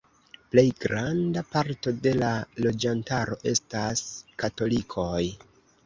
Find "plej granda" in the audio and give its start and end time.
0.53-1.43